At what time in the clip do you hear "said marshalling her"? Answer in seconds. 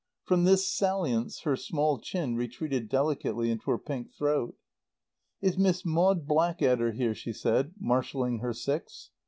7.33-8.51